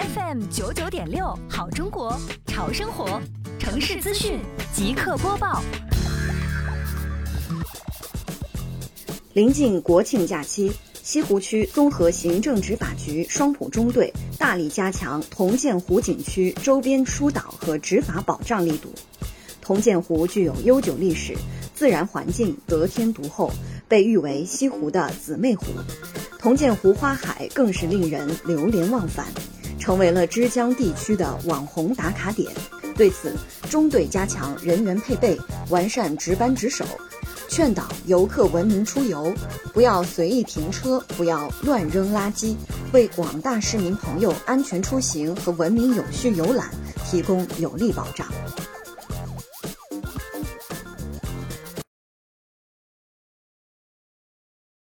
[0.00, 3.20] FM 九九点六，好中国，潮生活，
[3.58, 4.40] 城市资讯
[4.72, 5.62] 即刻播报。
[9.34, 18.94] 临近国庆假期，西湖区综合行政执法局双浦中队大力加强铜鉴湖景区周边疏导和执法保障力度。
[19.60, 21.36] 铜鉴湖具有悠久历史，
[21.74, 23.52] 自然环境得天独厚，
[23.86, 25.66] 被誉为西湖的姊妹湖。
[26.38, 29.26] 铜鉴湖花海更是令人流连忘返，
[29.80, 32.48] 成为了枝江地区的网红打卡点。
[32.94, 33.34] 对此，
[33.68, 35.36] 中队加强人员配备，
[35.70, 36.84] 完善值班值守。
[37.48, 39.34] 劝导游客文明出游，
[39.72, 42.54] 不要随意停车，不要乱扔垃圾，
[42.92, 46.70] 为广大市民朋友安全出行和文明有序游览
[47.06, 48.24] 提供有力保障。